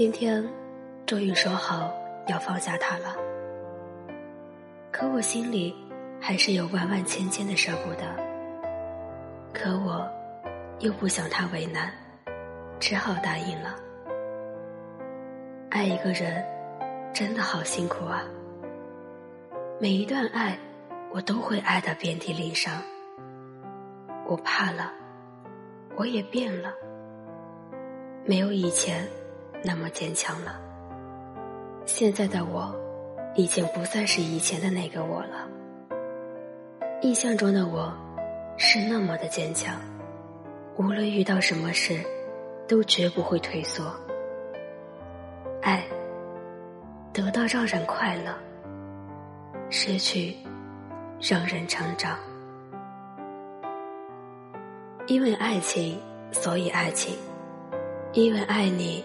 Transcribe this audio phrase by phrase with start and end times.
[0.00, 0.42] 今天
[1.04, 1.92] 终于说好
[2.26, 3.14] 要放下他了，
[4.90, 5.76] 可我心里
[6.18, 8.06] 还是有万万千千的舍不得。
[9.52, 10.10] 可我
[10.78, 11.92] 又不想他为难，
[12.78, 13.76] 只好答应了。
[15.68, 16.42] 爱一个人
[17.12, 18.24] 真的好辛苦啊！
[19.78, 20.58] 每一段爱，
[21.12, 22.72] 我都会爱的遍体鳞伤。
[24.26, 24.94] 我怕了，
[25.94, 26.72] 我也变了，
[28.24, 29.06] 没有以前
[29.62, 30.60] 那么坚强了。
[31.86, 32.74] 现在的我，
[33.34, 35.48] 已经不再是以前的那个我了。
[37.02, 37.92] 印象中的我，
[38.56, 39.74] 是那么的坚强，
[40.76, 41.98] 无论遇到什么事，
[42.68, 43.94] 都绝不会退缩。
[45.62, 45.84] 爱，
[47.12, 48.32] 得到让人快乐；
[49.70, 50.36] 失去，
[51.20, 52.18] 让人成长。
[55.06, 55.98] 因为爱情，
[56.30, 57.16] 所以爱情；
[58.12, 59.04] 因为爱你，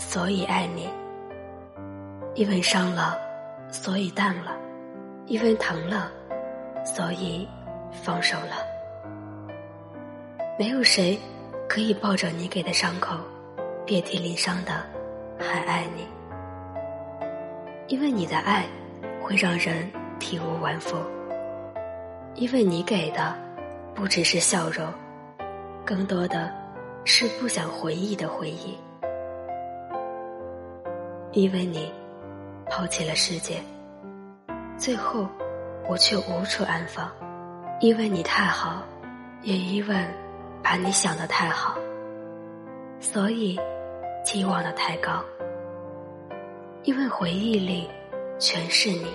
[0.00, 0.88] 所以爱你；
[2.34, 3.18] 因为伤了，
[3.70, 4.52] 所以淡了；
[5.26, 6.10] 因为疼了，
[6.86, 7.46] 所以
[7.92, 8.56] 放手了。
[10.58, 11.18] 没有谁
[11.68, 13.14] 可以抱着你给的伤口，
[13.84, 14.72] 遍体鳞伤的。
[15.38, 16.06] 还爱你，
[17.86, 18.64] 因为你的爱
[19.22, 20.96] 会让人体无完肤。
[22.34, 23.36] 因为你给的
[23.94, 24.86] 不只是笑容，
[25.84, 26.50] 更多的
[27.04, 28.78] 是不想回忆的回忆。
[31.32, 31.92] 因为你
[32.68, 33.62] 抛弃了世界，
[34.76, 35.26] 最后
[35.88, 37.10] 我却无处安放。
[37.80, 38.82] 因为你太好，
[39.42, 39.96] 也因为
[40.62, 41.76] 把你想的太好，
[43.00, 43.58] 所以。
[44.22, 45.24] 期望的太高，
[46.82, 47.88] 因为回忆里
[48.38, 49.06] 全是你，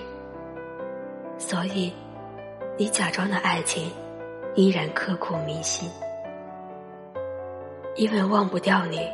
[1.37, 1.93] 所以
[2.75, 3.91] 你假装的爱情
[4.55, 5.87] 依然刻骨铭心。
[7.95, 9.07] 因为忘不掉你，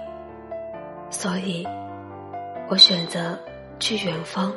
[1.09, 1.67] 所以
[2.71, 3.37] 我选择
[3.81, 4.53] 去远方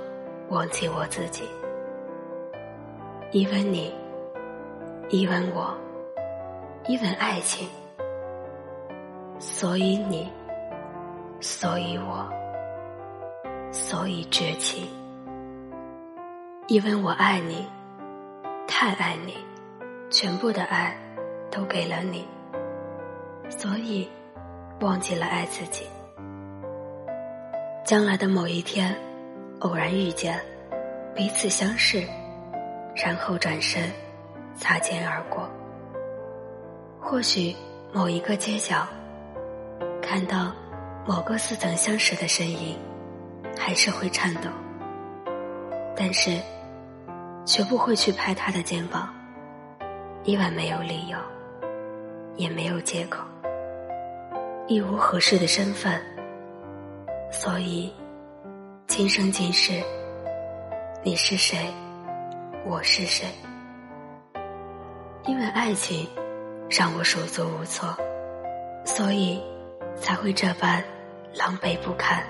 [0.49, 1.43] 忘记我自己。
[3.33, 3.93] 因为你，
[5.09, 5.77] 因为我，
[6.87, 7.69] 因为爱情，
[9.41, 10.31] 所以你。
[11.41, 12.31] 所以我，
[13.73, 14.87] 所以绝情，
[16.69, 17.67] 因为我爱你，
[18.69, 19.37] 太爱你，
[20.09, 20.97] 全部的爱
[21.51, 22.29] 都给了你，
[23.51, 24.09] 所以
[24.81, 25.85] 忘记了爱自己。
[27.85, 28.97] 将来的某一天，
[29.59, 30.41] 偶然遇见，
[31.15, 32.03] 彼此相视，
[32.97, 33.91] 然后转身，
[34.57, 35.47] 擦肩而过。
[36.99, 37.55] 或许
[37.93, 38.87] 某一个街角，
[40.03, 40.53] 看到。
[41.07, 42.79] 某个似曾相识的身影，
[43.59, 44.49] 还是会颤抖，
[45.95, 46.41] 但是
[47.45, 49.15] 绝不会去拍他的肩膀，
[50.23, 51.19] 因为没有理由，
[52.37, 53.23] 也没有借口，
[54.67, 56.01] 亦无合适的身份，
[57.45, 57.93] 所以
[58.87, 59.71] 今生今世，
[61.03, 61.59] 你是谁，
[62.65, 63.29] 我是谁？
[65.27, 66.09] 因为爱情
[66.71, 67.95] 让我手足无措，
[68.87, 69.43] 所以
[69.95, 70.83] 才会这般。
[71.35, 72.25] 狼狈不堪。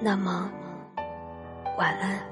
[0.00, 0.50] 那么，
[1.76, 2.31] 晚安。